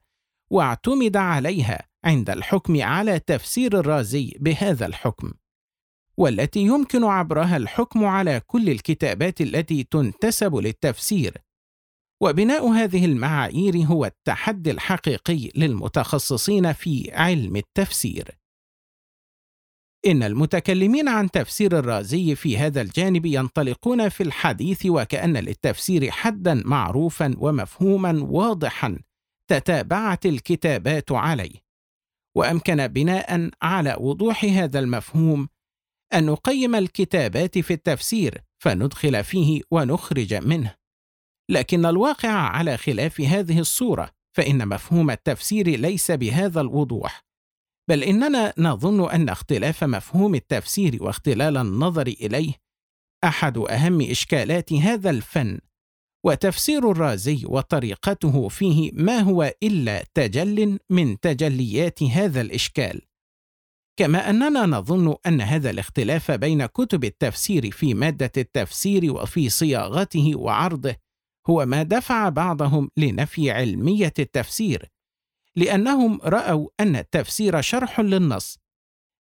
واعتمد 0.51 1.16
عليها 1.16 1.87
عند 2.05 2.31
الحكم 2.31 2.83
على 2.83 3.18
تفسير 3.18 3.81
الرازي 3.81 4.37
بهذا 4.40 4.87
الحكم 4.87 5.33
والتي 6.16 6.61
يمكن 6.61 7.05
عبرها 7.05 7.57
الحكم 7.57 8.05
على 8.05 8.40
كل 8.46 8.70
الكتابات 8.70 9.40
التي 9.40 9.83
تنتسب 9.83 10.57
للتفسير 10.57 11.45
وبناء 12.22 12.68
هذه 12.68 13.05
المعايير 13.05 13.76
هو 13.76 14.05
التحدي 14.05 14.70
الحقيقي 14.70 15.50
للمتخصصين 15.57 16.72
في 16.72 17.11
علم 17.12 17.57
التفسير. 17.57 18.38
إن 20.07 20.22
المتكلمين 20.22 21.09
عن 21.09 21.31
تفسير 21.31 21.79
الرازي 21.79 22.35
في 22.35 22.59
هذا 22.59 22.81
الجانب 22.81 23.26
ينطلقون 23.26 24.09
في 24.09 24.22
الحديث 24.22 24.87
وكأن 24.87 25.37
للتفسير 25.37 26.11
حدا 26.11 26.62
معروفا 26.64 27.35
ومفهوما 27.38 28.22
واضحا 28.22 28.98
تتابعت 29.50 30.26
الكتابات 30.26 31.12
عليه. 31.12 31.66
وأمكن 32.37 32.88
بناء 32.88 33.50
على 33.62 33.96
وضوح 34.00 34.44
هذا 34.44 34.79
المفهوم 34.79 35.48
أن 36.14 36.26
نقيم 36.26 36.74
الكتابات 36.74 37.59
في 37.59 37.72
التفسير 37.72 38.42
فندخل 38.62 39.24
فيه 39.24 39.62
ونخرج 39.70 40.35
منه. 40.35 40.86
لكن 41.50 41.87
الواقع 41.87 42.30
على 42.30 42.76
خلاف 42.76 43.20
هذه 43.20 43.59
الصورة 43.59 44.11
فإن 44.37 44.68
مفهوم 44.68 45.11
التفسير 45.11 45.68
ليس 45.68 46.11
بهذا 46.11 46.61
الوضوح. 46.61 47.26
بل 47.88 48.02
إننا 48.02 48.54
نظن 48.59 49.11
أن 49.11 49.28
اختلاف 49.28 49.85
مفهوم 49.85 50.35
التفسير 50.35 51.02
واختلال 51.02 51.56
النظر 51.56 52.06
إليه 52.06 52.52
أحد 53.24 53.59
أهم 53.59 54.00
إشكالات 54.00 54.72
هذا 54.72 55.11
الفن 55.11 55.59
وتفسير 56.24 56.90
الرازي 56.90 57.42
وطريقته 57.44 58.48
فيه 58.48 58.90
ما 58.92 59.18
هو 59.18 59.54
إلا 59.62 60.04
تجل 60.14 60.78
من 60.90 61.20
تجليات 61.20 62.02
هذا 62.02 62.40
الإشكال. 62.40 63.02
كما 63.98 64.30
أننا 64.30 64.66
نظن 64.66 65.16
أن 65.26 65.40
هذا 65.40 65.70
الاختلاف 65.70 66.30
بين 66.30 66.66
كتب 66.66 67.04
التفسير 67.04 67.70
في 67.70 67.94
مادة 67.94 68.32
التفسير 68.37 69.12
وفي 69.12 69.48
صياغته 69.48 70.32
وعرضه 70.37 70.96
هو 71.50 71.66
ما 71.66 71.82
دفع 71.82 72.28
بعضهم 72.28 72.90
لنفي 72.96 73.50
علمية 73.50 74.12
التفسير 74.18 74.90
لأنهم 75.56 76.20
رأوا 76.24 76.68
أن 76.80 76.96
التفسير 76.96 77.61
شرح 77.61 78.00
للنص. 78.00 78.59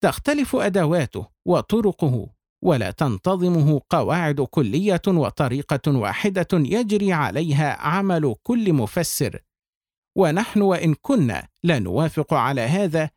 تختلف 0.04 0.57
أدواته 0.57 1.26
وطرقه 1.46 2.28
ولا 2.64 2.90
تنتظمه 2.90 3.81
قواعد 3.90 4.40
كلية 4.40 5.02
وطريقة 5.07 5.92
واحدة 5.92 6.48
يجري 6.52 7.12
عليها 7.12 7.81
عمل 7.81 8.35
كل 8.42 8.72
مفسر. 8.72 9.42
ونحن 10.16 10.61
وإن 10.61 10.94
كنا 11.02 11.48
لا 11.62 11.78
نوافق 11.78 12.35
على 12.35 12.61
هذا 12.61 13.11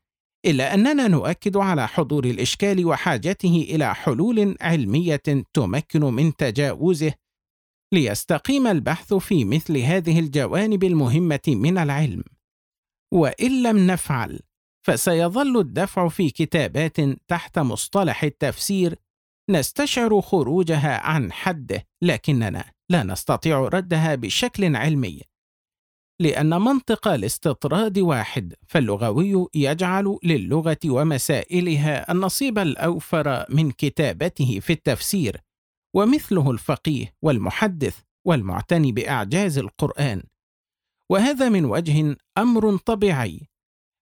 إلا 0.46 0.74
أننا 0.74 1.08
نؤكد 1.08 1.58
على 1.58 1.88
حضور 1.88 2.26
الإشكال 2.26 2.86
وحاجته 2.86 3.68
إلى 3.70 3.96
حلول 3.96 4.58
علمية 4.62 5.22
تمكن 5.54 6.02
من 6.02 6.36
تجاوزه 6.36 7.14
ليستقيم 7.94 8.68
البحث 8.68 9.14
في 9.14 9.46
مثل 9.46 9.78
هذه 9.78 10.20
الجوانب 10.20 10.84
المهمة 10.84 11.42
من 11.48 11.78
العلم. 11.78 12.24
وإن 13.14 13.64
لم 13.64 13.88
نفعل 13.88 14.40
فسيظل 14.86 15.60
الدفع 15.60 16.08
في 16.08 16.30
كتابات 16.30 16.98
تحت 17.28 17.60
مصطلح 17.60 18.24
التفسير 18.24 18.96
نستشعر 19.50 20.22
خروجها 20.22 20.98
عن 20.98 21.32
حده 21.32 21.88
لكننا 22.02 22.72
لا 22.90 23.04
نستطيع 23.04 23.60
ردها 23.60 24.16
بشكل 24.16 24.76
علمي. 24.76 25.22
لأن 26.22 26.62
منطق 26.62 27.08
الاستطراد 27.08 28.00
واحد 28.00 28.54
فاللغوي 28.68 29.48
يجعل 29.56 30.18
للغة 30.24 30.78
ومسائلها 30.86 32.12
النصيب 32.12 32.60
الأوفر 32.60 33.46
من 33.50 33.72
كتابته 33.72 34.60
في 34.60 34.74
التفسير. 34.74 35.42
ومثله 35.94 36.52
الفقيه 36.52 37.14
والمحدث 37.22 38.00
والمعتني 38.26 38.92
بأعجاز 38.92 39.58
القرآن. 39.58 40.24
وهذا 41.10 41.50
من 41.50 41.66
وجه 41.66 42.18
أمر 42.38 42.78
طبيعي. 42.78 43.52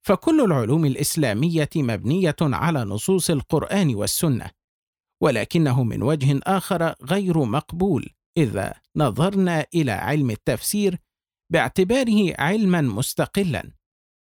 فكل 0.07 0.41
العلوم 0.41 0.85
الإسلامية 0.85 1.69
مبنية 1.77 2.37
على 2.41 2.85
نصوص 2.85 3.31
القرآن 3.31 3.95
والسنة 3.95 4.51
ولكنه 5.23 5.85
من 5.85 6.03
وجه 6.03 6.41
آخر 6.43 6.95
غير 7.03 7.45
مقبول 7.45 8.09
إذا 8.37 8.75
نظرنا 8.97 9.67
إلى 9.75 9.93
علم 9.93 10.31
التفسير 10.31 10.99
باعتباره 11.53 12.35
علما 12.39 12.81
مستقلا 12.81 13.73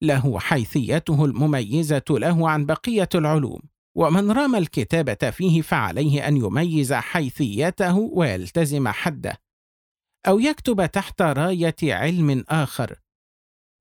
له 0.01 0.39
حيثيته 0.39 1.25
المميزة 1.25 2.03
له 2.09 2.49
عن 2.49 2.65
بقية 2.65 3.09
العلوم. 3.15 3.61
ومن 3.97 4.31
رام 4.31 4.55
الكتابه 4.55 5.29
فيه 5.29 5.61
فعليه 5.61 6.27
أن 6.27 6.37
يميز 6.37 6.93
حيثيته 6.93 7.97
ويلتزم 7.97 8.87
حده 8.87 9.41
أو 10.27 10.39
يكتب 10.39 10.85
تحت 10.85 11.21
راية 11.21 11.75
علم 11.83 12.43
آخر. 12.49 12.99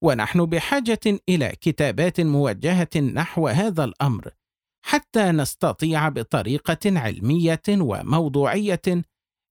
ونحن 0.03 0.47
بحاجة 0.47 1.01
إلى 1.29 1.49
كتابات 1.61 2.21
موجهة 2.21 2.97
نحو 2.97 3.49
هذا 3.49 3.85
الأمر 3.85 4.31
حتى 4.85 5.31
نستطيع 5.31 6.09
بطريقة 6.09 6.99
علمية 6.99 7.63
وموضوعية 7.69 8.83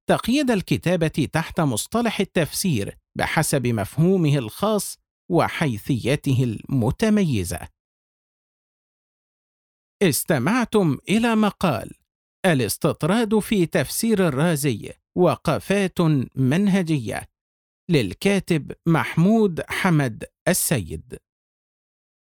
تقييد 0.09 0.51
الكتابة 0.51 1.27
تحت 1.33 1.61
مصطلح 1.61 2.19
التفسير 2.19 2.97
بحسب 3.17 3.67
مفهومه 3.67 4.37
الخاص 4.37 4.97
وحيثيته 5.31 6.43
المتميزة. 6.43 7.67
استمعتم 10.03 10.97
إلى 11.09 11.35
مقال 11.35 11.91
الاستطراد 12.45 13.39
في 13.39 13.65
تفسير 13.65 14.27
الرازي 14.27 14.93
وقفات 15.17 16.01
منهجية 16.35 17.29
للكاتب 17.89 18.71
محمود 18.85 19.61
حمد 19.67 20.23
السيد. 20.47 21.17